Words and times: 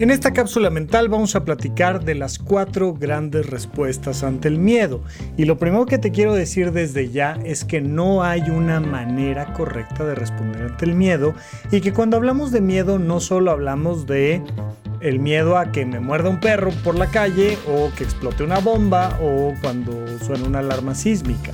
En 0.00 0.10
esta 0.10 0.32
cápsula 0.32 0.70
mental 0.70 1.10
vamos 1.10 1.36
a 1.36 1.44
platicar 1.44 2.02
de 2.02 2.14
las 2.14 2.38
cuatro 2.38 2.94
grandes 2.94 3.50
respuestas 3.50 4.22
ante 4.22 4.48
el 4.48 4.58
miedo. 4.58 5.02
Y 5.36 5.44
lo 5.44 5.58
primero 5.58 5.84
que 5.84 5.98
te 5.98 6.10
quiero 6.10 6.32
decir 6.32 6.72
desde 6.72 7.10
ya 7.10 7.38
es 7.44 7.66
que 7.66 7.82
no 7.82 8.22
hay 8.22 8.48
una 8.48 8.80
manera 8.80 9.52
correcta 9.52 10.06
de 10.06 10.14
responder 10.14 10.62
ante 10.62 10.86
el 10.86 10.94
miedo 10.94 11.34
y 11.70 11.82
que 11.82 11.92
cuando 11.92 12.16
hablamos 12.16 12.50
de 12.50 12.62
miedo 12.62 12.98
no 12.98 13.20
solo 13.20 13.50
hablamos 13.50 14.06
de 14.06 14.42
el 15.02 15.18
miedo 15.18 15.58
a 15.58 15.70
que 15.70 15.84
me 15.84 16.00
muerda 16.00 16.30
un 16.30 16.40
perro 16.40 16.70
por 16.82 16.98
la 16.98 17.10
calle 17.10 17.58
o 17.68 17.90
que 17.94 18.04
explote 18.04 18.42
una 18.42 18.58
bomba 18.58 19.18
o 19.20 19.52
cuando 19.60 19.92
suena 20.20 20.46
una 20.46 20.60
alarma 20.60 20.94
sísmica 20.94 21.52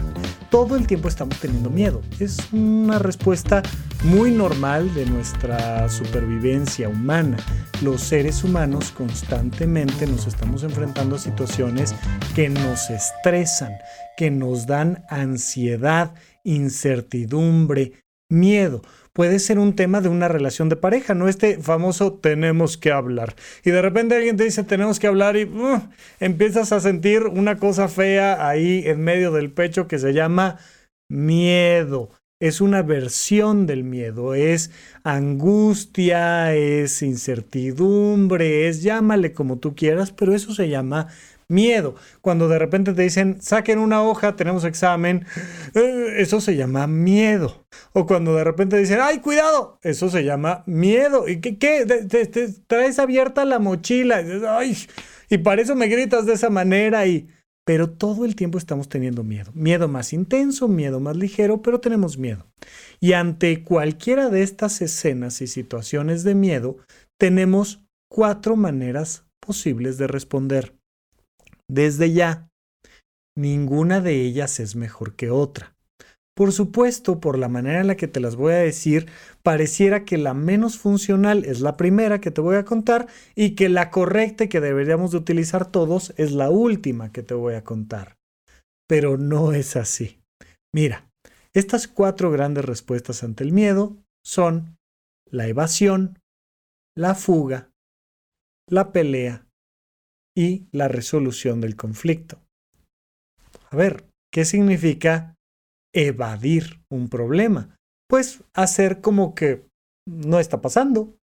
todo 0.50 0.76
el 0.76 0.86
tiempo 0.86 1.08
estamos 1.08 1.38
teniendo 1.40 1.70
miedo. 1.70 2.02
Es 2.20 2.38
una 2.52 2.98
respuesta 2.98 3.62
muy 4.04 4.30
normal 4.30 4.92
de 4.94 5.06
nuestra 5.06 5.88
supervivencia 5.88 6.88
humana. 6.88 7.36
Los 7.82 8.02
seres 8.02 8.44
humanos 8.44 8.90
constantemente 8.90 10.06
nos 10.06 10.26
estamos 10.26 10.62
enfrentando 10.62 11.16
a 11.16 11.18
situaciones 11.18 11.94
que 12.34 12.48
nos 12.48 12.90
estresan, 12.90 13.72
que 14.16 14.30
nos 14.30 14.66
dan 14.66 15.04
ansiedad, 15.08 16.14
incertidumbre, 16.44 17.92
miedo 18.28 18.82
puede 19.16 19.38
ser 19.38 19.58
un 19.58 19.74
tema 19.74 20.02
de 20.02 20.10
una 20.10 20.28
relación 20.28 20.68
de 20.68 20.76
pareja, 20.76 21.14
no 21.14 21.26
este 21.26 21.58
famoso 21.58 22.12
tenemos 22.12 22.76
que 22.76 22.92
hablar. 22.92 23.34
Y 23.64 23.70
de 23.70 23.80
repente 23.80 24.14
alguien 24.14 24.36
te 24.36 24.44
dice 24.44 24.62
tenemos 24.62 24.98
que 24.98 25.06
hablar 25.06 25.38
y 25.38 25.44
uh, 25.44 25.80
empiezas 26.20 26.70
a 26.70 26.80
sentir 26.80 27.22
una 27.22 27.56
cosa 27.56 27.88
fea 27.88 28.46
ahí 28.46 28.82
en 28.84 29.00
medio 29.00 29.32
del 29.32 29.50
pecho 29.50 29.88
que 29.88 29.98
se 29.98 30.12
llama 30.12 30.58
miedo. 31.08 32.10
Es 32.42 32.60
una 32.60 32.82
versión 32.82 33.66
del 33.66 33.84
miedo, 33.84 34.34
es 34.34 34.70
angustia, 35.02 36.54
es 36.54 37.00
incertidumbre, 37.00 38.68
es 38.68 38.82
llámale 38.82 39.32
como 39.32 39.56
tú 39.56 39.74
quieras, 39.74 40.12
pero 40.12 40.34
eso 40.34 40.52
se 40.52 40.68
llama 40.68 41.08
miedo. 41.48 41.94
Cuando 42.20 42.48
de 42.48 42.58
repente 42.58 42.92
te 42.92 43.02
dicen, 43.02 43.40
saquen 43.40 43.78
una 43.78 44.02
hoja, 44.02 44.36
tenemos 44.36 44.64
examen, 44.64 45.26
eh, 45.74 46.14
eso 46.18 46.40
se 46.40 46.56
llama 46.56 46.86
miedo. 46.86 47.66
O 47.92 48.06
cuando 48.06 48.34
de 48.34 48.44
repente 48.44 48.78
dicen, 48.78 48.98
ay, 49.02 49.20
cuidado, 49.20 49.78
eso 49.82 50.08
se 50.08 50.24
llama 50.24 50.62
miedo. 50.66 51.28
¿Y 51.28 51.40
qué? 51.40 51.58
qué? 51.58 51.86
Te, 51.86 52.48
traes 52.66 52.98
abierta 52.98 53.44
la 53.44 53.58
mochila. 53.58 54.22
Ay, 54.48 54.76
y 55.28 55.38
para 55.38 55.62
eso 55.62 55.74
me 55.74 55.88
gritas 55.88 56.26
de 56.26 56.34
esa 56.34 56.50
manera 56.50 57.06
y... 57.06 57.28
Pero 57.64 57.90
todo 57.90 58.24
el 58.24 58.36
tiempo 58.36 58.58
estamos 58.58 58.88
teniendo 58.88 59.24
miedo. 59.24 59.50
Miedo 59.52 59.88
más 59.88 60.12
intenso, 60.12 60.68
miedo 60.68 61.00
más 61.00 61.16
ligero, 61.16 61.62
pero 61.62 61.80
tenemos 61.80 62.16
miedo. 62.16 62.46
Y 63.00 63.14
ante 63.14 63.64
cualquiera 63.64 64.30
de 64.30 64.44
estas 64.44 64.80
escenas 64.82 65.42
y 65.42 65.48
situaciones 65.48 66.22
de 66.22 66.36
miedo, 66.36 66.76
tenemos 67.18 67.84
cuatro 68.08 68.54
maneras 68.54 69.26
posibles 69.40 69.98
de 69.98 70.06
responder 70.06 70.75
desde 71.68 72.12
ya. 72.12 72.48
Ninguna 73.36 74.00
de 74.00 74.22
ellas 74.22 74.60
es 74.60 74.76
mejor 74.76 75.14
que 75.14 75.30
otra. 75.30 75.76
Por 76.36 76.52
supuesto, 76.52 77.18
por 77.18 77.38
la 77.38 77.48
manera 77.48 77.80
en 77.80 77.86
la 77.86 77.96
que 77.96 78.08
te 78.08 78.20
las 78.20 78.36
voy 78.36 78.52
a 78.52 78.58
decir, 78.58 79.08
pareciera 79.42 80.04
que 80.04 80.18
la 80.18 80.34
menos 80.34 80.76
funcional 80.76 81.46
es 81.46 81.60
la 81.60 81.78
primera 81.78 82.20
que 82.20 82.30
te 82.30 82.42
voy 82.42 82.56
a 82.56 82.66
contar 82.66 83.08
y 83.34 83.54
que 83.54 83.70
la 83.70 83.90
correcta 83.90 84.46
que 84.46 84.60
deberíamos 84.60 85.12
de 85.12 85.16
utilizar 85.16 85.70
todos 85.70 86.12
es 86.18 86.32
la 86.32 86.50
última 86.50 87.10
que 87.10 87.22
te 87.22 87.32
voy 87.32 87.54
a 87.54 87.64
contar. 87.64 88.18
Pero 88.86 89.16
no 89.16 89.52
es 89.52 89.76
así. 89.76 90.20
Mira, 90.74 91.10
estas 91.54 91.88
cuatro 91.88 92.30
grandes 92.30 92.66
respuestas 92.66 93.24
ante 93.24 93.42
el 93.42 93.52
miedo 93.52 93.96
son 94.22 94.76
la 95.30 95.46
evasión, 95.46 96.18
la 96.94 97.14
fuga, 97.14 97.70
la 98.68 98.92
pelea 98.92 99.45
y 100.36 100.66
la 100.70 100.88
resolución 100.88 101.60
del 101.60 101.76
conflicto. 101.76 102.38
A 103.70 103.76
ver, 103.76 104.04
¿qué 104.32 104.44
significa 104.44 105.34
evadir 105.94 106.80
un 106.90 107.08
problema? 107.08 107.76
Pues 108.08 108.44
hacer 108.54 109.00
como 109.00 109.34
que 109.34 109.66
no 110.06 110.38
está 110.38 110.60
pasando 110.60 111.16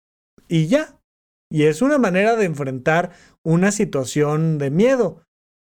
y 0.48 0.66
ya. 0.66 0.98
Y 1.50 1.64
es 1.64 1.82
una 1.82 1.98
manera 1.98 2.34
de 2.36 2.46
enfrentar 2.46 3.12
una 3.44 3.70
situación 3.70 4.56
de 4.58 4.70
miedo. 4.70 5.22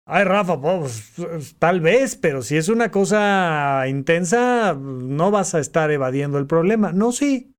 Ay, 0.05 0.23
Rafa, 0.23 0.59
pues, 0.59 1.13
tal 1.59 1.81
vez, 1.81 2.15
pero 2.15 2.41
si 2.41 2.57
es 2.57 2.69
una 2.69 2.91
cosa 2.91 3.85
intensa, 3.87 4.73
no 4.73 5.31
vas 5.31 5.55
a 5.55 5.59
estar 5.59 5.91
evadiendo 5.91 6.37
el 6.37 6.47
problema. 6.47 6.91
No, 6.91 7.11
sí, 7.11 7.52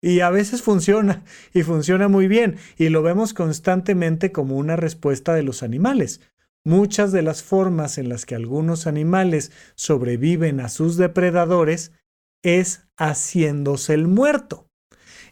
y 0.00 0.20
a 0.20 0.30
veces 0.30 0.62
funciona, 0.62 1.24
y 1.52 1.62
funciona 1.62 2.08
muy 2.08 2.28
bien, 2.28 2.56
y 2.78 2.88
lo 2.88 3.02
vemos 3.02 3.34
constantemente 3.34 4.32
como 4.32 4.56
una 4.56 4.76
respuesta 4.76 5.34
de 5.34 5.42
los 5.42 5.62
animales. 5.62 6.20
Muchas 6.64 7.12
de 7.12 7.22
las 7.22 7.42
formas 7.42 7.98
en 7.98 8.08
las 8.08 8.26
que 8.26 8.34
algunos 8.34 8.86
animales 8.86 9.50
sobreviven 9.76 10.60
a 10.60 10.68
sus 10.68 10.96
depredadores 10.96 11.92
es 12.42 12.86
haciéndose 12.96 13.94
el 13.94 14.06
muerto. 14.06 14.69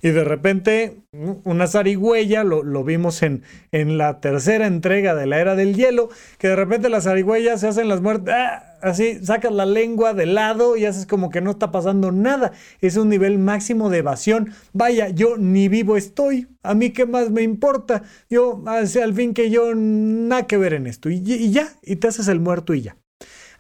Y 0.03 0.11
de 0.11 0.25
repente, 0.25 1.03
una 1.45 1.67
zarigüeya, 1.67 2.45
lo, 2.45 2.63
lo 2.63 2.85
vimos 2.85 3.23
en, 3.23 3.43
en, 3.73 3.99
la 3.99 4.21
tercera 4.21 4.67
entrega 4.67 5.15
de 5.15 5.27
la 5.27 5.41
era 5.41 5.55
del 5.55 5.75
hielo, 5.75 6.09
que 6.39 6.49
de 6.49 6.57
repente 6.57 6.89
las 6.89 7.05
zarigüeyas 7.05 7.61
se 7.61 7.69
hacen 7.69 7.89
las 7.89 8.01
muertes, 8.01 8.35
¡ah! 8.37 8.77
así 8.81 9.19
sacas 9.25 9.53
la 9.53 9.67
lengua 9.67 10.15
de 10.15 10.27
lado 10.27 10.77
y 10.77 10.85
haces 10.85 11.07
como 11.07 11.31
que 11.31 11.41
no 11.41 11.51
está 11.51 11.71
pasando 11.71 12.13
nada. 12.13 12.53
Es 12.81 12.97
un 12.97 13.09
nivel 13.09 13.39
máximo 13.39 13.91
de 13.91 13.99
evasión. 13.99 14.55
Vaya, 14.73 15.09
yo 15.09 15.37
ni 15.37 15.69
vivo 15.69 15.97
estoy. 15.97 16.49
A 16.63 16.75
mí 16.75 16.91
qué 16.91 17.07
más 17.07 17.31
me 17.31 17.43
importa. 17.43 18.03
Yo, 18.31 18.63
al 18.67 19.15
fin 19.15 19.35
que 19.35 19.51
yo, 19.51 19.75
nada 19.75 20.47
que 20.47 20.57
ver 20.57 20.75
en 20.75 20.87
esto. 20.87 21.11
y 21.11 21.51
ya, 21.51 21.69
y 21.83 21.97
te 21.97 22.09
haces 22.09 22.29
el 22.29 22.41
muerto 22.41 22.75
y 22.75 22.83
ya. 22.83 22.97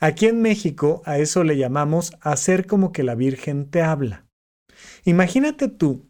Aquí 0.00 0.26
en 0.26 0.40
México 0.40 1.02
a 1.04 1.18
eso 1.18 1.42
le 1.42 1.56
llamamos 1.56 2.12
hacer 2.20 2.66
como 2.66 2.92
que 2.92 3.02
la 3.02 3.16
Virgen 3.16 3.68
te 3.68 3.82
habla. 3.82 4.26
Imagínate 5.04 5.68
tú 5.68 6.07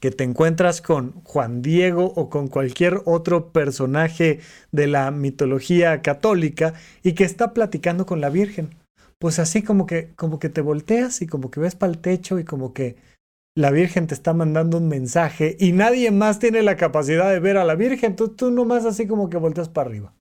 que 0.00 0.10
te 0.10 0.24
encuentras 0.24 0.80
con 0.80 1.12
Juan 1.24 1.62
Diego 1.62 2.12
o 2.16 2.30
con 2.30 2.48
cualquier 2.48 3.00
otro 3.04 3.52
personaje 3.52 4.40
de 4.72 4.86
la 4.86 5.10
mitología 5.10 6.02
católica 6.02 6.74
y 7.02 7.12
que 7.12 7.24
está 7.24 7.54
platicando 7.54 8.06
con 8.06 8.20
la 8.20 8.30
Virgen. 8.30 8.74
Pues 9.18 9.38
así 9.38 9.62
como 9.62 9.86
que, 9.86 10.12
como 10.16 10.38
que 10.38 10.48
te 10.48 10.60
volteas 10.60 11.22
y 11.22 11.26
como 11.26 11.50
que 11.50 11.60
ves 11.60 11.74
para 11.74 11.92
el 11.92 11.98
techo 11.98 12.38
y 12.38 12.44
como 12.44 12.72
que 12.74 12.96
la 13.54 13.70
Virgen 13.70 14.06
te 14.06 14.14
está 14.14 14.34
mandando 14.34 14.76
un 14.78 14.88
mensaje 14.88 15.56
y 15.58 15.72
nadie 15.72 16.10
más 16.10 16.38
tiene 16.38 16.62
la 16.62 16.76
capacidad 16.76 17.30
de 17.30 17.40
ver 17.40 17.56
a 17.56 17.64
la 17.64 17.74
Virgen, 17.74 18.14
tú, 18.14 18.28
tú 18.28 18.50
nomás 18.50 18.84
así 18.84 19.06
como 19.06 19.30
que 19.30 19.38
volteas 19.38 19.70
para 19.70 19.88
arriba. 19.88 20.15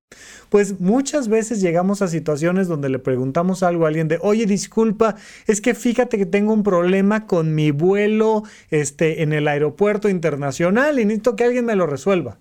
Pues 0.50 0.80
muchas 0.80 1.28
veces 1.28 1.60
llegamos 1.60 2.02
a 2.02 2.08
situaciones 2.08 2.68
donde 2.68 2.90
le 2.90 3.00
preguntamos 3.00 3.64
algo 3.64 3.86
a 3.86 3.90
alguien 3.90 4.08
de, 4.08 4.20
oye, 4.22 4.46
disculpa, 4.46 5.16
es 5.48 5.60
que 5.60 5.74
fíjate 5.74 6.18
que 6.18 6.26
tengo 6.26 6.54
un 6.54 6.64
problema 6.64 7.26
con 7.28 7.54
mi 7.56 7.72
vuelo 7.72 8.44
este, 8.70 9.22
en 9.24 9.34
el 9.34 9.48
aeropuerto 9.48 10.08
internacional 10.08 11.00
y 11.00 11.06
necesito 11.06 11.36
que 11.36 11.44
alguien 11.44 11.66
me 11.66 11.76
lo 11.76 11.88
resuelva. 11.88 12.40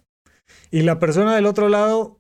Y 0.71 0.83
la 0.83 0.99
persona 0.99 1.35
del 1.35 1.47
otro 1.47 1.69
lado 1.69 2.19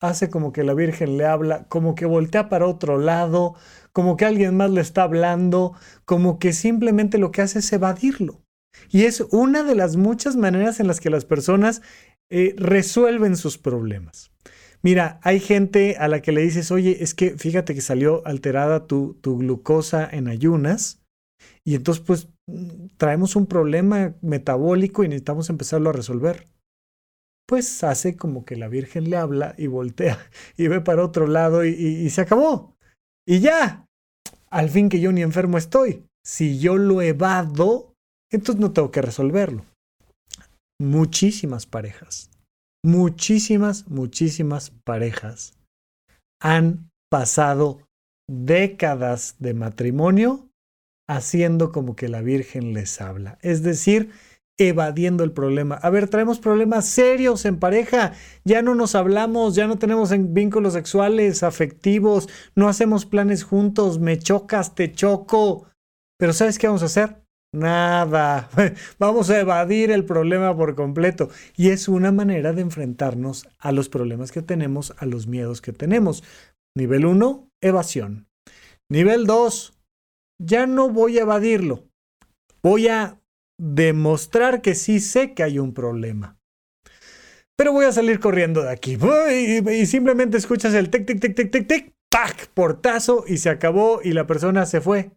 hace 0.00 0.30
como 0.30 0.52
que 0.52 0.64
la 0.64 0.72
Virgen 0.72 1.18
le 1.18 1.26
habla, 1.26 1.64
como 1.68 1.94
que 1.94 2.06
voltea 2.06 2.48
para 2.48 2.66
otro 2.66 2.96
lado, 2.96 3.54
como 3.92 4.16
que 4.16 4.24
alguien 4.24 4.56
más 4.56 4.70
le 4.70 4.80
está 4.80 5.02
hablando, 5.02 5.74
como 6.06 6.38
que 6.38 6.54
simplemente 6.54 7.18
lo 7.18 7.32
que 7.32 7.42
hace 7.42 7.58
es 7.58 7.70
evadirlo. 7.72 8.40
Y 8.88 9.04
es 9.04 9.20
una 9.32 9.62
de 9.62 9.74
las 9.74 9.96
muchas 9.96 10.36
maneras 10.36 10.80
en 10.80 10.86
las 10.86 11.00
que 11.00 11.10
las 11.10 11.26
personas 11.26 11.82
eh, 12.30 12.54
resuelven 12.56 13.36
sus 13.36 13.58
problemas. 13.58 14.30
Mira, 14.82 15.20
hay 15.22 15.40
gente 15.40 15.96
a 15.98 16.08
la 16.08 16.22
que 16.22 16.32
le 16.32 16.40
dices, 16.40 16.70
oye, 16.70 17.02
es 17.02 17.14
que 17.14 17.36
fíjate 17.36 17.74
que 17.74 17.80
salió 17.80 18.26
alterada 18.26 18.86
tu, 18.86 19.18
glucosa 19.22 20.08
en 20.10 20.28
ayunas 20.28 21.02
y 21.64 21.74
entonces 21.74 22.02
pues 22.04 22.28
traemos 22.96 23.36
un 23.36 23.46
problema 23.46 24.14
metabólico 24.22 25.04
y 25.04 25.08
necesitamos 25.08 25.50
empezarlo 25.50 25.90
a 25.90 25.94
resolver 25.94 26.46
pues 27.50 27.82
hace 27.82 28.14
como 28.14 28.44
que 28.44 28.54
la 28.54 28.68
Virgen 28.68 29.10
le 29.10 29.16
habla 29.16 29.56
y 29.58 29.66
voltea 29.66 30.24
y 30.56 30.68
ve 30.68 30.80
para 30.80 31.04
otro 31.04 31.26
lado 31.26 31.64
y, 31.64 32.08
se 32.08 32.20
acabó. 32.20 32.76
Y 33.26 33.40
ya, 33.40 33.86
al 34.50 34.70
fin 34.70 34.88
que 34.88 35.00
yo 35.00 35.10
ni 35.10 35.22
enfermo 35.22 35.58
estoy. 35.58 36.06
Si 36.24 36.60
yo 36.60 36.76
lo 36.76 37.02
evado, 37.02 37.92
entonces 38.30 38.60
no 38.60 38.70
tengo 38.70 38.92
que 38.92 39.02
resolverlo. 39.02 39.64
Muchísimas 40.78 41.66
parejas, 41.66 42.30
muchísimas, 42.84 43.88
muchísimas 43.88 44.70
parejas 44.84 45.54
han 46.42 46.90
pasado 47.10 47.86
décadas 48.28 49.36
de 49.38 49.54
matrimonio 49.54 50.48
haciendo 51.08 51.72
como 51.72 51.96
que 51.96 52.08
la 52.08 52.22
Virgen 52.22 52.72
les 52.72 53.00
habla. 53.00 53.38
Es 53.42 53.62
decir, 53.62 54.10
evadiendo 54.58 55.24
el 55.24 55.32
problema. 55.32 55.74
A 55.76 55.90
ver, 55.90 56.08
traemos 56.08 56.38
problemas 56.38 56.86
serios 56.86 57.44
en 57.44 57.58
pareja, 57.58 58.12
ya 58.44 58.62
no 58.62 58.74
nos 58.74 58.94
hablamos, 58.94 59.54
ya 59.54 59.66
no 59.66 59.78
tenemos 59.78 60.10
vínculos 60.32 60.74
sexuales, 60.74 61.42
afectivos, 61.42 62.28
no 62.54 62.68
hacemos 62.68 63.06
planes 63.06 63.42
juntos, 63.42 63.98
me 63.98 64.18
chocas, 64.18 64.74
te 64.74 64.92
choco. 64.92 65.66
Pero 66.18 66.32
¿sabes 66.32 66.58
qué 66.58 66.66
vamos 66.66 66.82
a 66.82 66.86
hacer? 66.86 67.19
Nada. 67.52 68.48
Vamos 68.98 69.28
a 69.30 69.40
evadir 69.40 69.90
el 69.90 70.04
problema 70.04 70.56
por 70.56 70.74
completo. 70.74 71.30
Y 71.56 71.70
es 71.70 71.88
una 71.88 72.12
manera 72.12 72.52
de 72.52 72.62
enfrentarnos 72.62 73.48
a 73.58 73.72
los 73.72 73.88
problemas 73.88 74.30
que 74.32 74.42
tenemos, 74.42 74.94
a 74.98 75.06
los 75.06 75.26
miedos 75.26 75.60
que 75.60 75.72
tenemos. 75.72 76.22
Nivel 76.76 77.06
1, 77.06 77.48
evasión. 77.60 78.28
Nivel 78.88 79.26
2, 79.26 79.76
ya 80.40 80.66
no 80.66 80.88
voy 80.90 81.18
a 81.18 81.22
evadirlo. 81.22 81.84
Voy 82.62 82.88
a 82.88 83.20
demostrar 83.58 84.62
que 84.62 84.74
sí 84.74 85.00
sé 85.00 85.34
que 85.34 85.42
hay 85.42 85.58
un 85.58 85.74
problema. 85.74 86.38
Pero 87.56 87.72
voy 87.72 87.84
a 87.84 87.92
salir 87.92 88.20
corriendo 88.20 88.62
de 88.62 88.70
aquí. 88.70 88.96
Y, 89.30 89.86
simplemente 89.86 90.38
escuchas 90.38 90.72
el 90.74 90.88
tic, 90.88 91.06
tic, 91.06 91.20
tic, 91.20 91.34
tic, 91.34 91.50
tic, 91.50 91.68
tic, 91.68 91.92
¡pac! 92.10 92.48
Portazo 92.54 93.24
y 93.26 93.36
se 93.36 93.50
acabó 93.50 94.00
y 94.02 94.12
la 94.12 94.26
persona 94.26 94.64
se 94.66 94.80
fue. 94.80 95.10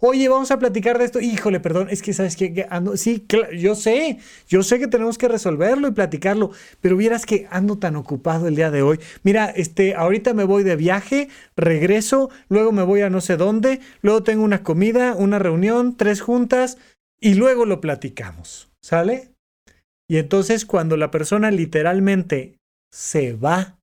Oye, 0.00 0.28
vamos 0.28 0.50
a 0.50 0.58
platicar 0.58 0.98
de 0.98 1.04
esto. 1.04 1.20
Híjole, 1.20 1.60
perdón, 1.60 1.88
es 1.90 2.02
que 2.02 2.12
sabes 2.12 2.36
que 2.36 2.66
ando. 2.70 2.96
Sí, 2.96 3.26
yo 3.56 3.74
sé, 3.74 4.18
yo 4.48 4.62
sé 4.62 4.78
que 4.78 4.86
tenemos 4.86 5.18
que 5.18 5.28
resolverlo 5.28 5.88
y 5.88 5.92
platicarlo, 5.92 6.52
pero 6.80 6.96
vieras 6.96 7.26
que 7.26 7.48
ando 7.50 7.78
tan 7.78 7.96
ocupado 7.96 8.46
el 8.46 8.54
día 8.54 8.70
de 8.70 8.82
hoy. 8.82 9.00
Mira, 9.24 9.46
este, 9.46 9.94
ahorita 9.94 10.34
me 10.34 10.44
voy 10.44 10.62
de 10.62 10.76
viaje, 10.76 11.28
regreso, 11.56 12.30
luego 12.48 12.70
me 12.70 12.84
voy 12.84 13.00
a 13.00 13.10
no 13.10 13.20
sé 13.20 13.36
dónde, 13.36 13.80
luego 14.02 14.22
tengo 14.22 14.44
una 14.44 14.62
comida, 14.62 15.14
una 15.16 15.38
reunión, 15.38 15.96
tres 15.96 16.20
juntas 16.20 16.78
y 17.20 17.34
luego 17.34 17.64
lo 17.64 17.80
platicamos. 17.80 18.70
¿Sale? 18.80 19.32
Y 20.08 20.18
entonces 20.18 20.64
cuando 20.64 20.96
la 20.96 21.10
persona 21.10 21.50
literalmente 21.50 22.56
se 22.92 23.34
va 23.34 23.78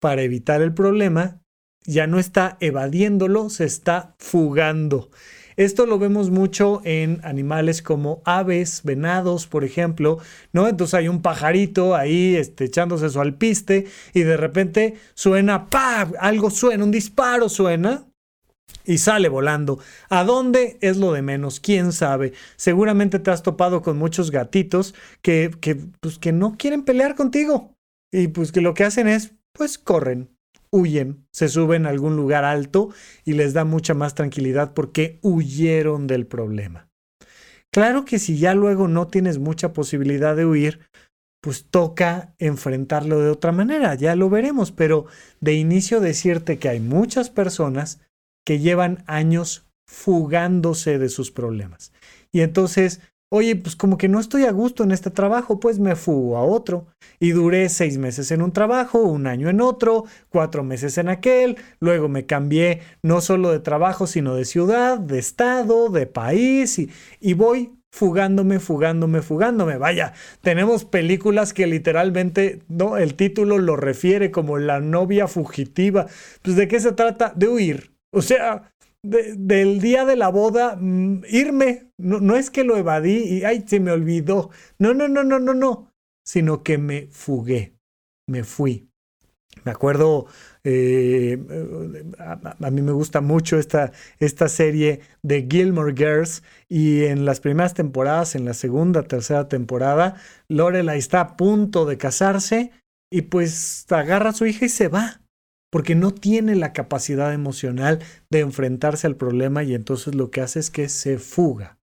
para 0.00 0.22
evitar 0.22 0.62
el 0.62 0.74
problema, 0.74 1.40
ya 1.84 2.06
no 2.06 2.18
está 2.18 2.56
evadiéndolo, 2.60 3.50
se 3.50 3.64
está 3.64 4.14
fugando. 4.18 5.10
Esto 5.58 5.86
lo 5.86 5.98
vemos 5.98 6.30
mucho 6.30 6.80
en 6.84 7.20
animales 7.24 7.82
como 7.82 8.22
aves, 8.24 8.82
venados, 8.84 9.48
por 9.48 9.64
ejemplo, 9.64 10.18
¿no? 10.52 10.68
Entonces 10.68 10.94
hay 10.94 11.08
un 11.08 11.20
pajarito 11.20 11.96
ahí 11.96 12.36
este, 12.36 12.66
echándose 12.66 13.10
su 13.10 13.20
alpiste 13.20 13.88
y 14.14 14.20
de 14.20 14.36
repente 14.36 14.94
suena, 15.14 15.66
¡pam! 15.66 16.12
Algo 16.20 16.50
suena, 16.50 16.84
un 16.84 16.92
disparo 16.92 17.48
suena 17.48 18.06
y 18.84 18.98
sale 18.98 19.28
volando. 19.28 19.80
¿A 20.08 20.22
dónde? 20.22 20.78
Es 20.80 20.96
lo 20.96 21.12
de 21.12 21.22
menos, 21.22 21.58
quién 21.58 21.92
sabe. 21.92 22.34
Seguramente 22.54 23.18
te 23.18 23.32
has 23.32 23.42
topado 23.42 23.82
con 23.82 23.98
muchos 23.98 24.30
gatitos 24.30 24.94
que, 25.22 25.50
que, 25.60 25.74
pues, 26.00 26.20
que 26.20 26.30
no 26.30 26.56
quieren 26.56 26.84
pelear 26.84 27.16
contigo 27.16 27.74
y 28.12 28.28
pues 28.28 28.52
que 28.52 28.60
lo 28.60 28.74
que 28.74 28.84
hacen 28.84 29.08
es, 29.08 29.32
pues 29.52 29.76
corren, 29.76 30.30
huyen, 30.70 31.26
se 31.32 31.48
suben 31.48 31.86
a 31.86 31.90
algún 31.90 32.16
lugar 32.16 32.44
alto 32.44 32.90
y 33.24 33.34
les 33.34 33.52
da 33.52 33.64
mucha 33.64 33.94
más 33.94 34.14
tranquilidad 34.14 34.74
porque 34.74 35.18
huyeron 35.22 36.06
del 36.06 36.26
problema. 36.26 36.88
Claro 37.70 38.04
que 38.04 38.18
si 38.18 38.38
ya 38.38 38.54
luego 38.54 38.88
no 38.88 39.08
tienes 39.08 39.38
mucha 39.38 39.72
posibilidad 39.72 40.34
de 40.34 40.46
huir, 40.46 40.80
pues 41.40 41.66
toca 41.70 42.34
enfrentarlo 42.38 43.20
de 43.20 43.30
otra 43.30 43.52
manera, 43.52 43.94
ya 43.94 44.16
lo 44.16 44.28
veremos, 44.28 44.72
pero 44.72 45.06
de 45.40 45.54
inicio 45.54 46.00
decirte 46.00 46.58
que 46.58 46.68
hay 46.68 46.80
muchas 46.80 47.30
personas 47.30 48.00
que 48.44 48.58
llevan 48.58 49.04
años 49.06 49.66
fugándose 49.86 50.98
de 50.98 51.08
sus 51.08 51.30
problemas. 51.30 51.92
Y 52.32 52.40
entonces 52.40 53.00
Oye, 53.30 53.56
pues 53.56 53.76
como 53.76 53.98
que 53.98 54.08
no 54.08 54.20
estoy 54.20 54.44
a 54.44 54.52
gusto 54.52 54.84
en 54.84 54.90
este 54.90 55.10
trabajo, 55.10 55.60
pues 55.60 55.78
me 55.78 55.96
fugo 55.96 56.38
a 56.38 56.42
otro. 56.42 56.86
Y 57.20 57.30
duré 57.32 57.68
seis 57.68 57.98
meses 57.98 58.30
en 58.30 58.40
un 58.40 58.52
trabajo, 58.52 59.02
un 59.02 59.26
año 59.26 59.50
en 59.50 59.60
otro, 59.60 60.04
cuatro 60.30 60.64
meses 60.64 60.96
en 60.96 61.08
aquel, 61.08 61.56
luego 61.78 62.08
me 62.08 62.24
cambié 62.24 62.80
no 63.02 63.20
solo 63.20 63.50
de 63.52 63.60
trabajo, 63.60 64.06
sino 64.06 64.34
de 64.34 64.46
ciudad, 64.46 64.98
de 64.98 65.18
estado, 65.18 65.90
de 65.90 66.06
país, 66.06 66.78
y, 66.78 66.90
y 67.20 67.34
voy 67.34 67.72
fugándome, 67.90 68.60
fugándome, 68.60 69.20
fugándome. 69.20 69.76
Vaya, 69.76 70.14
tenemos 70.40 70.84
películas 70.84 71.52
que 71.52 71.66
literalmente, 71.66 72.62
¿no? 72.68 72.96
El 72.96 73.14
título 73.14 73.58
lo 73.58 73.76
refiere 73.76 74.30
como 74.30 74.58
la 74.58 74.80
novia 74.80 75.26
fugitiva. 75.26 76.06
Pues 76.42 76.56
de 76.56 76.68
qué 76.68 76.80
se 76.80 76.92
trata? 76.92 77.32
De 77.36 77.48
huir. 77.48 77.92
O 78.10 78.22
sea, 78.22 78.72
del 79.02 79.80
día 79.80 80.04
de 80.04 80.16
la 80.16 80.28
boda, 80.28 80.76
mm, 80.76 81.22
irme. 81.28 81.92
No, 81.98 82.20
no, 82.20 82.36
es 82.36 82.50
que 82.50 82.64
lo 82.64 82.76
evadí 82.76 83.18
y, 83.18 83.44
ay, 83.44 83.64
se 83.66 83.80
me 83.80 83.92
olvidó. 83.92 84.50
No, 84.78 84.94
no, 84.94 85.08
no, 85.08 85.24
no, 85.24 85.38
no, 85.38 85.54
no. 85.54 85.92
Sino 86.24 86.62
que 86.62 86.78
me 86.78 87.08
fugué, 87.10 87.74
me 88.26 88.44
fui. 88.44 88.88
Me 89.64 89.72
acuerdo, 89.72 90.26
eh, 90.62 91.38
a, 92.18 92.70
mí 92.70 92.82
me 92.82 92.92
gusta 92.92 93.20
mucho 93.20 93.58
esta, 93.58 93.92
esta 94.18 94.48
serie 94.48 95.00
de 95.22 95.48
Gilmore 95.50 95.94
Girls 95.96 96.42
y 96.68 97.04
en 97.04 97.24
las 97.24 97.40
primeras 97.40 97.74
temporadas, 97.74 98.34
en 98.34 98.44
la 98.44 98.54
segunda, 98.54 99.02
tercera 99.02 99.48
temporada, 99.48 100.16
Lorelai 100.48 100.98
está 100.98 101.20
a 101.20 101.36
punto 101.36 101.86
de 101.86 101.98
casarse 101.98 102.70
y 103.10 103.22
pues 103.22 103.86
agarra 103.90 104.30
a 104.30 104.34
su 104.34 104.46
hija 104.46 104.66
y 104.66 104.68
se 104.68 104.88
va 104.88 105.22
porque 105.70 105.94
no 105.94 106.12
tiene 106.12 106.56
la 106.56 106.72
capacidad 106.72 107.32
emocional 107.32 108.00
de 108.30 108.40
enfrentarse 108.40 109.06
al 109.06 109.16
problema 109.16 109.62
y 109.64 109.74
entonces 109.74 110.14
lo 110.14 110.30
que 110.30 110.40
hace 110.40 110.60
es 110.60 110.70
que 110.70 110.88
se 110.88 111.18
fuga. 111.18 111.78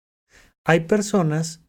Hay 0.65 0.81
personas 0.81 1.63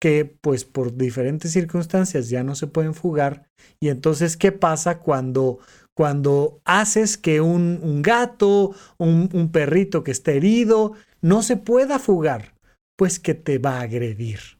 que 0.00 0.24
pues 0.24 0.64
por 0.64 0.96
diferentes 0.96 1.52
circunstancias 1.52 2.28
ya 2.28 2.44
no 2.44 2.54
se 2.54 2.66
pueden 2.66 2.94
fugar 2.94 3.48
y 3.80 3.88
entonces 3.88 4.36
¿qué 4.36 4.52
pasa 4.52 4.98
cuando 4.98 5.58
cuando 5.94 6.60
haces 6.66 7.16
que 7.16 7.40
un, 7.40 7.80
un 7.82 8.02
gato, 8.02 8.74
un, 8.98 9.30
un 9.32 9.50
perrito 9.50 10.04
que 10.04 10.10
esté 10.10 10.36
herido, 10.36 10.92
no 11.22 11.42
se 11.42 11.56
pueda 11.56 11.98
fugar? 11.98 12.54
Pues 12.98 13.18
que 13.18 13.34
te 13.34 13.58
va 13.58 13.78
a 13.78 13.82
agredir 13.82 14.55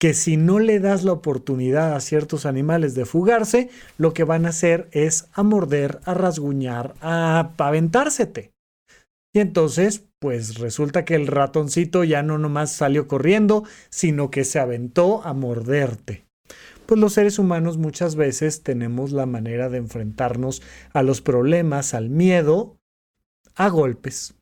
que 0.00 0.14
si 0.14 0.38
no 0.38 0.58
le 0.58 0.80
das 0.80 1.04
la 1.04 1.12
oportunidad 1.12 1.94
a 1.94 2.00
ciertos 2.00 2.46
animales 2.46 2.94
de 2.94 3.04
fugarse, 3.04 3.68
lo 3.98 4.14
que 4.14 4.24
van 4.24 4.46
a 4.46 4.48
hacer 4.48 4.88
es 4.92 5.28
a 5.34 5.42
morder, 5.42 6.00
a 6.04 6.14
rasguñar, 6.14 6.94
a 7.02 7.52
aventársete. 7.58 8.50
Y 9.34 9.40
entonces, 9.40 10.06
pues 10.18 10.58
resulta 10.58 11.04
que 11.04 11.14
el 11.16 11.26
ratoncito 11.26 12.02
ya 12.02 12.22
no 12.22 12.38
nomás 12.38 12.72
salió 12.72 13.06
corriendo, 13.08 13.64
sino 13.90 14.30
que 14.30 14.44
se 14.44 14.58
aventó 14.58 15.22
a 15.22 15.34
morderte. 15.34 16.24
Pues 16.86 16.98
los 16.98 17.12
seres 17.12 17.38
humanos 17.38 17.76
muchas 17.76 18.16
veces 18.16 18.62
tenemos 18.62 19.12
la 19.12 19.26
manera 19.26 19.68
de 19.68 19.78
enfrentarnos 19.78 20.62
a 20.94 21.02
los 21.02 21.20
problemas, 21.20 21.92
al 21.92 22.08
miedo, 22.08 22.78
a 23.54 23.68
golpes. 23.68 24.34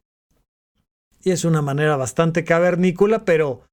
Y 1.24 1.32
es 1.32 1.44
una 1.44 1.62
manera 1.62 1.96
bastante 1.96 2.44
cavernícola, 2.44 3.24
pero 3.24 3.67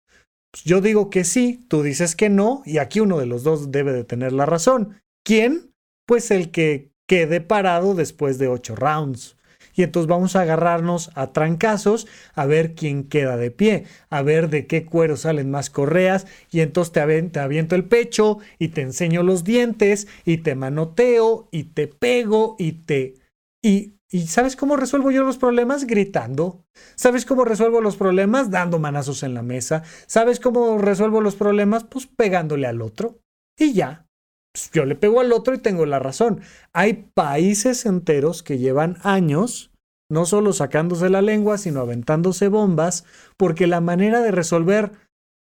yo 0.63 0.81
digo 0.81 1.09
que 1.09 1.23
sí, 1.23 1.65
tú 1.67 1.83
dices 1.83 2.15
que 2.15 2.29
no, 2.29 2.61
y 2.65 2.77
aquí 2.77 2.99
uno 2.99 3.19
de 3.19 3.25
los 3.25 3.43
dos 3.43 3.71
debe 3.71 3.91
de 3.93 4.03
tener 4.03 4.31
la 4.31 4.45
razón. 4.45 5.01
¿Quién? 5.23 5.73
Pues 6.05 6.31
el 6.31 6.51
que 6.51 6.91
quede 7.07 7.41
parado 7.41 7.95
después 7.95 8.37
de 8.37 8.47
ocho 8.47 8.75
rounds. 8.75 9.35
Y 9.75 9.83
entonces 9.83 10.07
vamos 10.07 10.35
a 10.35 10.41
agarrarnos 10.41 11.11
a 11.15 11.33
trancazos 11.33 12.07
a 12.33 12.45
ver 12.45 12.75
quién 12.75 13.03
queda 13.03 13.35
de 13.35 13.51
pie, 13.51 13.83
a 14.09 14.21
ver 14.21 14.49
de 14.49 14.67
qué 14.67 14.85
cuero 14.85 15.17
salen 15.17 15.51
más 15.51 15.69
correas. 15.69 16.27
Y 16.49 16.61
entonces 16.61 16.93
te, 16.93 17.21
te 17.23 17.39
aviento 17.39 17.75
el 17.75 17.83
pecho 17.83 18.39
y 18.57 18.69
te 18.69 18.81
enseño 18.81 19.21
los 19.21 19.43
dientes 19.43 20.07
y 20.23 20.37
te 20.37 20.55
manoteo 20.55 21.49
y 21.51 21.65
te 21.65 21.87
pego 21.87 22.55
y 22.57 22.71
te... 22.71 23.15
Y 23.61 23.94
¿Y 24.11 24.27
sabes 24.27 24.55
cómo 24.55 24.77
resuelvo 24.77 25.11
yo 25.11 25.23
los 25.23 25.37
problemas? 25.37 25.85
Gritando. 25.85 26.63
¿Sabes 26.95 27.25
cómo 27.25 27.43
resuelvo 27.43 27.81
los 27.81 27.97
problemas? 27.97 28.51
Dando 28.51 28.79
manazos 28.79 29.23
en 29.23 29.33
la 29.33 29.41
mesa. 29.41 29.83
¿Sabes 30.07 30.39
cómo 30.39 30.77
resuelvo 30.77 31.21
los 31.21 31.35
problemas? 31.35 31.83
Pues 31.83 32.07
pegándole 32.07 32.67
al 32.67 32.81
otro. 32.81 33.19
Y 33.57 33.73
ya. 33.73 34.07
Pues 34.53 34.69
yo 34.71 34.85
le 34.85 34.95
pego 34.95 35.19
al 35.19 35.33
otro 35.33 35.53
y 35.53 35.57
tengo 35.57 35.85
la 35.85 35.99
razón. 35.99 36.41
Hay 36.71 37.09
países 37.13 37.85
enteros 37.85 38.43
que 38.43 38.57
llevan 38.57 38.97
años 39.03 39.71
no 40.09 40.25
solo 40.25 40.53
sacándose 40.53 41.09
la 41.09 41.21
lengua, 41.21 41.57
sino 41.57 41.81
aventándose 41.81 42.47
bombas, 42.47 43.05
porque 43.37 43.67
la 43.67 43.81
manera 43.81 44.21
de 44.21 44.31
resolver 44.31 44.91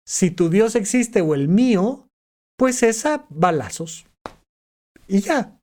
si 0.06 0.30
tu 0.30 0.48
Dios 0.50 0.74
existe 0.74 1.20
o 1.20 1.34
el 1.34 1.48
mío, 1.48 2.08
pues 2.58 2.82
es 2.82 3.06
a 3.06 3.26
balazos. 3.28 4.06
Y 5.06 5.20
ya. 5.20 5.58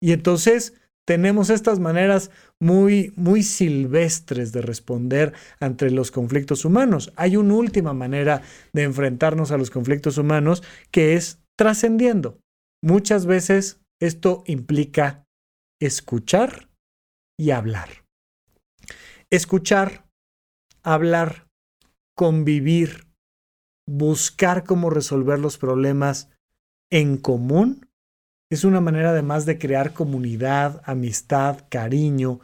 Y 0.00 0.12
entonces 0.12 0.74
tenemos 1.04 1.50
estas 1.50 1.80
maneras 1.80 2.30
muy, 2.60 3.12
muy 3.16 3.42
silvestres 3.42 4.52
de 4.52 4.62
responder 4.62 5.34
ante 5.58 5.90
los 5.90 6.10
conflictos 6.10 6.64
humanos. 6.64 7.12
Hay 7.16 7.36
una 7.36 7.54
última 7.54 7.92
manera 7.92 8.42
de 8.72 8.84
enfrentarnos 8.84 9.50
a 9.50 9.58
los 9.58 9.70
conflictos 9.70 10.18
humanos 10.18 10.62
que 10.90 11.14
es 11.14 11.40
trascendiendo. 11.56 12.38
Muchas 12.82 13.26
veces 13.26 13.80
esto 14.00 14.42
implica 14.46 15.24
escuchar 15.80 16.68
y 17.38 17.50
hablar. 17.50 18.04
Escuchar, 19.30 20.06
hablar, 20.82 21.48
convivir, 22.16 23.06
buscar 23.86 24.64
cómo 24.64 24.90
resolver 24.90 25.38
los 25.38 25.58
problemas 25.58 26.28
en 26.90 27.16
común 27.16 27.88
es 28.54 28.64
una 28.64 28.80
manera 28.82 29.10
además 29.10 29.46
de 29.46 29.58
crear 29.58 29.94
comunidad, 29.94 30.82
amistad, 30.84 31.60
cariño. 31.70 32.40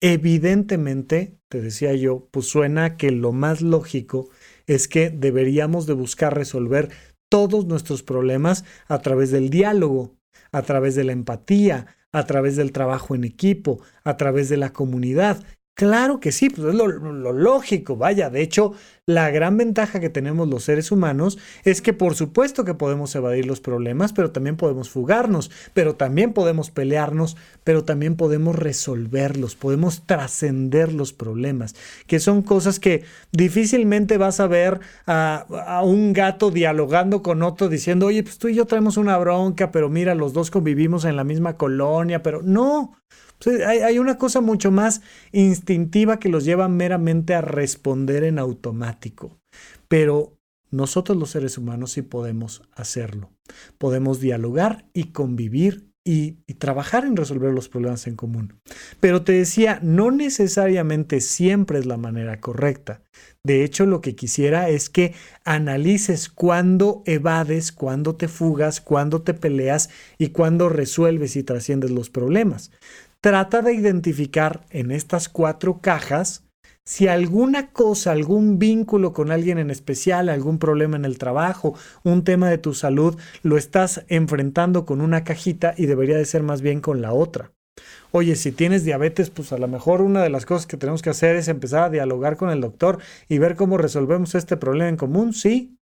Evidentemente, 0.00 1.38
te 1.48 1.60
decía 1.60 1.94
yo, 1.94 2.28
pues 2.32 2.46
suena 2.46 2.96
que 2.96 3.12
lo 3.12 3.30
más 3.30 3.60
lógico 3.60 4.28
es 4.66 4.88
que 4.88 5.10
deberíamos 5.10 5.86
de 5.86 5.92
buscar 5.92 6.34
resolver 6.34 6.90
todos 7.30 7.66
nuestros 7.66 8.02
problemas 8.02 8.64
a 8.88 8.98
través 8.98 9.30
del 9.30 9.50
diálogo, 9.50 10.16
a 10.50 10.62
través 10.62 10.96
de 10.96 11.04
la 11.04 11.12
empatía, 11.12 11.86
a 12.10 12.26
través 12.26 12.56
del 12.56 12.72
trabajo 12.72 13.14
en 13.14 13.22
equipo, 13.22 13.80
a 14.02 14.16
través 14.16 14.48
de 14.48 14.56
la 14.56 14.72
comunidad. 14.72 15.44
Claro 15.74 16.20
que 16.20 16.32
sí, 16.32 16.50
pues 16.50 16.68
es 16.68 16.74
lo, 16.74 16.86
lógico, 17.32 17.96
vaya. 17.96 18.28
De 18.28 18.42
hecho, 18.42 18.74
la 19.06 19.30
gran 19.30 19.56
ventaja 19.56 20.00
que 20.00 20.10
tenemos 20.10 20.46
los 20.46 20.64
seres 20.64 20.92
humanos 20.92 21.38
es 21.64 21.80
que 21.80 21.94
por 21.94 22.14
supuesto 22.14 22.64
que 22.64 22.74
podemos 22.74 23.14
evadir 23.14 23.46
los 23.46 23.60
problemas, 23.60 24.12
pero 24.12 24.30
también 24.30 24.56
podemos 24.56 24.90
fugarnos, 24.90 25.50
pero 25.72 25.96
también 25.96 26.34
podemos 26.34 26.70
pelearnos, 26.70 27.38
pero 27.64 27.84
también 27.84 28.16
podemos 28.16 28.54
resolverlos, 28.54 29.56
podemos 29.56 30.04
trascender 30.06 30.92
los 30.92 31.14
problemas, 31.14 31.74
que 32.06 32.20
son 32.20 32.42
cosas 32.42 32.78
que 32.78 33.04
difícilmente 33.32 34.18
vas 34.18 34.40
a 34.40 34.46
ver 34.48 34.78
a, 35.06 35.46
a 35.66 35.82
un 35.82 36.12
gato 36.12 36.50
dialogando 36.50 37.22
con 37.22 37.42
otro 37.42 37.70
diciendo, 37.70 38.06
oye, 38.06 38.22
pues 38.22 38.36
tú 38.38 38.48
y 38.48 38.54
yo 38.54 38.66
traemos 38.66 38.98
una 38.98 39.16
bronca, 39.16 39.70
pero 39.72 39.88
mira, 39.88 40.14
los 40.14 40.34
dos 40.34 40.50
convivimos 40.50 41.06
en 41.06 41.16
la 41.16 41.24
misma 41.24 41.56
colonia, 41.56 42.22
pero 42.22 42.42
no. 42.42 42.94
Hay, 43.66 43.98
una 43.98 44.18
cosa 44.18 44.40
mucho 44.40 44.70
más 44.70 45.02
instintiva 45.32 46.18
que 46.18 46.28
los 46.28 46.44
lleva 46.44 46.68
meramente 46.68 47.34
a 47.34 47.40
responder 47.40 48.24
en 48.24 48.38
automático. 48.38 49.38
Pero 49.88 50.38
nosotros 50.70 51.18
los 51.18 51.30
seres 51.30 51.58
humanos 51.58 51.92
sí 51.92 52.02
podemos 52.02 52.62
hacerlo. 52.74 53.30
Podemos 53.78 54.20
dialogar 54.20 54.86
y 54.94 55.12
convivir 55.12 55.88
y, 56.04 56.38
y, 56.48 56.54
trabajar 56.54 57.04
en 57.04 57.16
resolver 57.16 57.52
los 57.52 57.68
problemas 57.68 58.08
en 58.08 58.16
común. 58.16 58.58
Pero 58.98 59.22
te 59.22 59.32
decía, 59.32 59.78
no 59.84 60.10
necesariamente 60.10 61.20
siempre 61.20 61.78
es 61.78 61.86
la 61.86 61.96
manera 61.96 62.40
correcta. 62.40 63.02
De 63.44 63.62
hecho, 63.62 63.86
lo 63.86 64.00
que 64.00 64.16
quisiera 64.16 64.68
es 64.68 64.90
que 64.90 65.14
analices 65.44 66.28
cuándo 66.28 67.04
evades, 67.06 67.70
cuándo 67.70 68.16
te 68.16 68.26
fugas, 68.26 68.80
cuándo 68.80 69.22
te 69.22 69.32
peleas 69.32 69.90
y 70.18 70.30
cuándo 70.30 70.68
resuelves 70.68 71.36
y 71.36 71.44
trasciendes 71.44 71.92
los 71.92 72.10
problemas 72.10 72.72
trata 73.22 73.62
de 73.62 73.72
identificar 73.72 74.66
en 74.70 74.90
estas 74.90 75.28
cuatro 75.28 75.78
cajas 75.80 76.44
si 76.84 77.06
alguna 77.06 77.70
cosa, 77.70 78.10
algún 78.10 78.58
vínculo 78.58 79.12
con 79.12 79.30
alguien 79.30 79.58
en 79.58 79.70
especial, 79.70 80.28
algún 80.28 80.58
problema 80.58 80.96
en 80.96 81.04
el 81.04 81.16
trabajo, 81.16 81.76
un 82.02 82.24
tema 82.24 82.50
de 82.50 82.58
tu 82.58 82.74
salud, 82.74 83.16
lo 83.44 83.56
estás 83.56 84.04
enfrentando 84.08 84.84
con 84.84 85.00
una 85.00 85.22
cajita 85.22 85.74
y 85.76 85.86
debería 85.86 86.16
de 86.16 86.24
ser 86.24 86.42
más 86.42 86.60
bien 86.60 86.80
con 86.80 87.00
la 87.00 87.12
otra. 87.12 87.52
Oye, 88.10 88.34
si 88.34 88.50
tienes 88.50 88.84
diabetes, 88.84 89.30
pues 89.30 89.52
a 89.52 89.58
lo 89.58 89.68
mejor 89.68 90.02
una 90.02 90.24
de 90.24 90.28
las 90.28 90.44
cosas 90.44 90.66
que 90.66 90.76
tenemos 90.76 91.02
que 91.02 91.10
hacer 91.10 91.36
es 91.36 91.46
empezar 91.46 91.84
a 91.84 91.90
dialogar 91.90 92.36
con 92.36 92.50
el 92.50 92.60
doctor 92.60 92.98
y 93.28 93.38
ver 93.38 93.54
cómo 93.54 93.78
resolvemos 93.78 94.34
este 94.34 94.56
problema 94.56 94.88
en 94.88 94.96
común, 94.96 95.34
sí. 95.34 95.78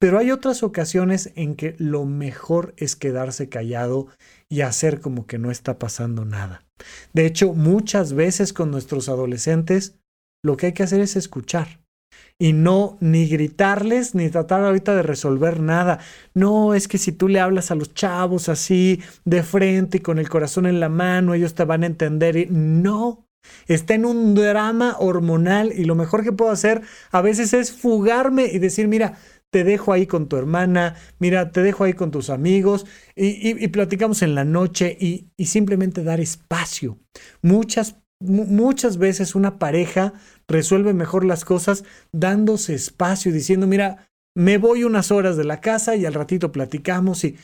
Pero 0.00 0.18
hay 0.18 0.32
otras 0.32 0.64
ocasiones 0.64 1.30
en 1.36 1.54
que 1.54 1.76
lo 1.78 2.06
mejor 2.06 2.74
es 2.76 2.96
quedarse 2.96 3.48
callado 3.48 4.08
y 4.48 4.62
hacer 4.62 5.00
como 5.00 5.26
que 5.26 5.38
no 5.38 5.52
está 5.52 5.78
pasando 5.78 6.24
nada. 6.24 6.64
De 7.12 7.26
hecho, 7.26 7.54
muchas 7.54 8.12
veces 8.12 8.52
con 8.52 8.70
nuestros 8.70 9.08
adolescentes 9.08 9.96
lo 10.42 10.56
que 10.56 10.66
hay 10.66 10.72
que 10.72 10.82
hacer 10.82 11.00
es 11.00 11.16
escuchar 11.16 11.80
y 12.38 12.54
no 12.54 12.96
ni 13.00 13.28
gritarles 13.28 14.14
ni 14.14 14.30
tratar 14.30 14.64
ahorita 14.64 14.96
de 14.96 15.02
resolver 15.02 15.60
nada. 15.60 15.98
No, 16.34 16.74
es 16.74 16.88
que 16.88 16.98
si 16.98 17.12
tú 17.12 17.28
le 17.28 17.38
hablas 17.38 17.70
a 17.70 17.74
los 17.74 17.92
chavos 17.94 18.48
así 18.48 19.02
de 19.24 19.42
frente 19.42 19.98
y 19.98 20.00
con 20.00 20.18
el 20.18 20.28
corazón 20.28 20.66
en 20.66 20.80
la 20.80 20.88
mano, 20.88 21.34
ellos 21.34 21.54
te 21.54 21.64
van 21.64 21.82
a 21.82 21.86
entender 21.86 22.36
y 22.36 22.46
no. 22.46 23.26
Está 23.66 23.94
en 23.94 24.04
un 24.06 24.34
drama 24.34 24.96
hormonal 24.98 25.72
y 25.74 25.84
lo 25.84 25.94
mejor 25.94 26.24
que 26.24 26.32
puedo 26.32 26.50
hacer 26.50 26.82
a 27.10 27.20
veces 27.20 27.52
es 27.52 27.72
fugarme 27.72 28.46
y 28.46 28.58
decir, 28.58 28.88
mira, 28.88 29.18
te 29.50 29.64
dejo 29.64 29.92
ahí 29.92 30.06
con 30.06 30.28
tu 30.28 30.36
hermana, 30.36 30.94
mira, 31.18 31.50
te 31.50 31.62
dejo 31.62 31.84
ahí 31.84 31.92
con 31.92 32.10
tus 32.10 32.30
amigos 32.30 32.86
y, 33.16 33.68
platicamos 33.68 34.22
en 34.22 34.34
la 34.34 34.44
noche 34.44 34.96
y, 34.98 35.28
y, 35.36 35.46
simplemente 35.46 36.04
dar 36.04 36.20
espacio. 36.20 36.98
Muchas, 37.42 37.96
muchas 38.20 38.98
veces 38.98 39.34
una 39.34 39.58
pareja 39.58 40.12
resuelve 40.46 40.94
mejor 40.94 41.24
las 41.24 41.44
cosas 41.44 41.84
dándose 42.12 42.74
espacio, 42.74 43.32
diciendo, 43.32 43.66
mira, 43.66 44.08
me 44.34 44.58
voy 44.58 44.84
unas 44.84 45.10
horas 45.10 45.36
de 45.36 45.44
la 45.44 45.60
casa 45.60 45.96
y 45.96 46.06
al 46.06 46.14
ratito 46.14 46.52
platicamos 46.52 47.24
y, 47.24 47.36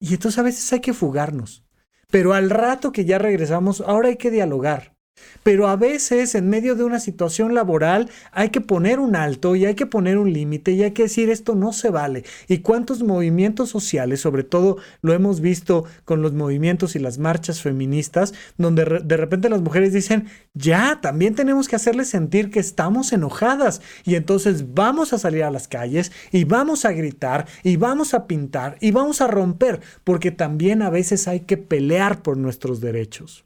y 0.00 0.14
entonces 0.14 0.38
a 0.38 0.42
veces 0.42 0.72
hay 0.72 0.80
que 0.80 0.94
fugarnos. 0.94 1.64
Pero 2.10 2.32
al 2.32 2.50
rato 2.50 2.90
que 2.90 3.04
ya 3.04 3.18
regresamos, 3.18 3.82
ahora 3.82 4.08
hay 4.08 4.16
que 4.16 4.30
dialogar. 4.30 4.96
Pero 5.42 5.68
a 5.68 5.76
veces 5.76 6.34
en 6.34 6.48
medio 6.48 6.74
de 6.74 6.84
una 6.84 7.00
situación 7.00 7.54
laboral 7.54 8.10
hay 8.32 8.50
que 8.50 8.60
poner 8.60 9.00
un 9.00 9.16
alto 9.16 9.56
y 9.56 9.64
hay 9.64 9.74
que 9.74 9.86
poner 9.86 10.18
un 10.18 10.32
límite 10.32 10.72
y 10.72 10.82
hay 10.82 10.92
que 10.92 11.04
decir 11.04 11.30
esto 11.30 11.54
no 11.54 11.72
se 11.72 11.90
vale. 11.90 12.24
¿Y 12.48 12.58
cuántos 12.58 13.02
movimientos 13.02 13.70
sociales, 13.70 14.20
sobre 14.20 14.44
todo 14.44 14.76
lo 15.02 15.12
hemos 15.12 15.40
visto 15.40 15.84
con 16.04 16.22
los 16.22 16.32
movimientos 16.32 16.96
y 16.96 16.98
las 16.98 17.18
marchas 17.18 17.62
feministas, 17.62 18.34
donde 18.58 18.84
de 18.84 19.16
repente 19.16 19.48
las 19.48 19.62
mujeres 19.62 19.92
dicen, 19.92 20.28
ya, 20.54 21.00
también 21.00 21.34
tenemos 21.34 21.68
que 21.68 21.76
hacerles 21.76 22.08
sentir 22.08 22.50
que 22.50 22.60
estamos 22.60 23.12
enojadas 23.12 23.80
y 24.04 24.14
entonces 24.14 24.74
vamos 24.74 25.12
a 25.12 25.18
salir 25.18 25.44
a 25.44 25.50
las 25.50 25.68
calles 25.68 26.12
y 26.32 26.44
vamos 26.44 26.84
a 26.84 26.92
gritar 26.92 27.46
y 27.62 27.76
vamos 27.76 28.14
a 28.14 28.26
pintar 28.26 28.76
y 28.80 28.90
vamos 28.90 29.20
a 29.20 29.26
romper, 29.26 29.80
porque 30.04 30.30
también 30.30 30.82
a 30.82 30.90
veces 30.90 31.28
hay 31.28 31.40
que 31.40 31.56
pelear 31.56 32.22
por 32.22 32.36
nuestros 32.36 32.80
derechos. 32.80 33.44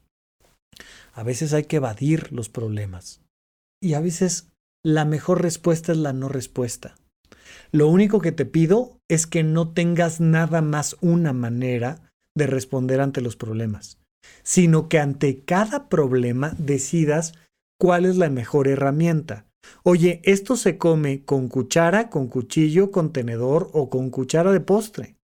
A 1.15 1.23
veces 1.23 1.53
hay 1.53 1.63
que 1.63 1.77
evadir 1.77 2.33
los 2.33 2.49
problemas. 2.49 3.21
Y 3.81 3.93
a 3.93 4.01
veces 4.01 4.49
la 4.83 5.05
mejor 5.05 5.41
respuesta 5.41 5.93
es 5.93 5.97
la 5.97 6.11
no 6.11 6.27
respuesta. 6.27 6.95
Lo 7.71 7.87
único 7.87 8.19
que 8.19 8.33
te 8.33 8.45
pido 8.45 8.99
es 9.07 9.25
que 9.25 9.41
no 9.41 9.71
tengas 9.71 10.19
nada 10.19 10.61
más 10.61 10.97
una 10.99 11.31
manera 11.31 12.11
de 12.35 12.47
responder 12.47 12.99
ante 12.99 13.21
los 13.21 13.37
problemas, 13.37 13.97
sino 14.43 14.89
que 14.89 14.99
ante 14.99 15.39
cada 15.39 15.87
problema 15.87 16.53
decidas 16.57 17.33
cuál 17.79 18.05
es 18.05 18.17
la 18.17 18.29
mejor 18.29 18.67
herramienta. 18.67 19.45
Oye, 19.83 20.19
esto 20.25 20.57
se 20.57 20.77
come 20.77 21.23
con 21.23 21.47
cuchara, 21.47 22.09
con 22.09 22.27
cuchillo, 22.27 22.91
con 22.91 23.13
tenedor 23.13 23.69
o 23.71 23.89
con 23.89 24.09
cuchara 24.09 24.51
de 24.51 24.59
postre 24.59 25.15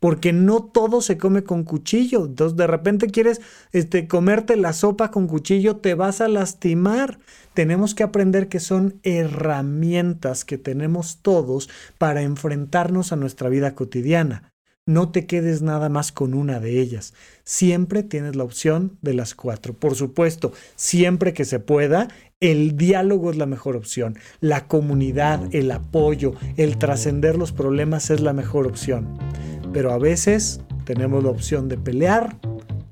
porque 0.00 0.32
no 0.32 0.62
todo 0.62 1.00
se 1.00 1.18
come 1.18 1.44
con 1.44 1.64
cuchillo. 1.64 2.26
Entonces, 2.26 2.56
de 2.56 2.66
repente 2.66 3.08
quieres 3.08 3.40
este, 3.72 4.06
comerte 4.08 4.56
la 4.56 4.72
sopa 4.72 5.10
con 5.10 5.26
cuchillo, 5.26 5.76
te 5.76 5.94
vas 5.94 6.20
a 6.20 6.28
lastimar. 6.28 7.18
Tenemos 7.54 7.94
que 7.94 8.04
aprender 8.04 8.48
que 8.48 8.60
son 8.60 9.00
herramientas 9.02 10.44
que 10.44 10.58
tenemos 10.58 11.18
todos 11.22 11.68
para 11.98 12.22
enfrentarnos 12.22 13.12
a 13.12 13.16
nuestra 13.16 13.48
vida 13.48 13.74
cotidiana. 13.74 14.52
No 14.88 15.10
te 15.10 15.26
quedes 15.26 15.60
nada 15.60 15.90
más 15.90 16.12
con 16.12 16.32
una 16.32 16.60
de 16.60 16.80
ellas. 16.80 17.12
Siempre 17.44 18.02
tienes 18.02 18.36
la 18.36 18.44
opción 18.44 18.96
de 19.02 19.12
las 19.12 19.34
cuatro. 19.34 19.74
Por 19.74 19.94
supuesto, 19.94 20.54
siempre 20.76 21.34
que 21.34 21.44
se 21.44 21.60
pueda, 21.60 22.08
el 22.40 22.74
diálogo 22.74 23.30
es 23.30 23.36
la 23.36 23.44
mejor 23.44 23.76
opción. 23.76 24.16
La 24.40 24.66
comunidad, 24.66 25.54
el 25.54 25.70
apoyo, 25.72 26.32
el 26.56 26.78
trascender 26.78 27.36
los 27.36 27.52
problemas 27.52 28.08
es 28.08 28.22
la 28.22 28.32
mejor 28.32 28.66
opción 28.66 29.27
pero 29.72 29.92
a 29.92 29.98
veces 29.98 30.60
tenemos 30.84 31.22
la 31.22 31.30
opción 31.30 31.68
de 31.68 31.76
pelear, 31.76 32.36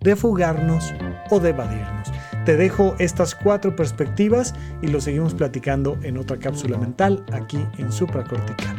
de 0.00 0.16
fugarnos 0.16 0.92
o 1.30 1.40
de 1.40 1.50
evadirnos. 1.50 2.12
Te 2.44 2.56
dejo 2.56 2.94
estas 3.00 3.34
cuatro 3.34 3.74
perspectivas 3.74 4.54
y 4.80 4.86
lo 4.86 5.00
seguimos 5.00 5.34
platicando 5.34 5.98
en 6.02 6.16
otra 6.16 6.38
cápsula 6.38 6.78
mental 6.78 7.24
aquí 7.32 7.58
en 7.78 7.90
Supracortical. 7.90 8.76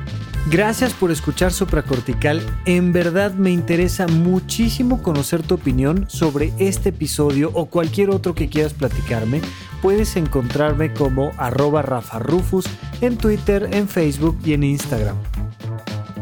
Gracias 0.49 0.93
por 0.93 1.11
escuchar 1.11 1.51
Supracortical. 1.51 2.41
En 2.63 2.93
verdad 2.93 3.33
me 3.33 3.51
interesa 3.51 4.07
muchísimo 4.07 5.03
conocer 5.03 5.43
tu 5.43 5.55
opinión 5.55 6.05
sobre 6.07 6.53
este 6.57 6.89
episodio 6.89 7.51
o 7.53 7.65
cualquier 7.65 8.11
otro 8.11 8.33
que 8.33 8.47
quieras 8.47 8.73
platicarme. 8.73 9.41
Puedes 9.81 10.15
encontrarme 10.15 10.93
como 10.93 11.33
arroba 11.37 11.81
Rafa 11.81 12.19
Rufus 12.19 12.65
en 13.01 13.17
Twitter, 13.17 13.67
en 13.73 13.89
Facebook 13.89 14.39
y 14.45 14.53
en 14.53 14.63
Instagram. 14.63 15.17